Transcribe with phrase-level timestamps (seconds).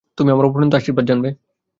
[0.17, 1.29] তুমি আমার অফুরন্ত আশীর্বাদ জানবে।